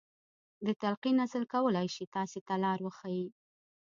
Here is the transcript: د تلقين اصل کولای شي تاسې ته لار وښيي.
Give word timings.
د 0.65 0.67
تلقين 0.81 1.15
اصل 1.25 1.43
کولای 1.53 1.87
شي 1.95 2.05
تاسې 2.15 2.39
ته 2.47 2.55
لار 2.63 2.79
وښيي. 2.81 3.27